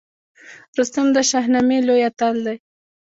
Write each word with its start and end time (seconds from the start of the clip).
رستم 0.79 1.05
د 1.15 1.17
شاهنامې 1.29 1.77
لوی 1.87 2.01
اتل 2.09 2.35
دی 2.45 2.57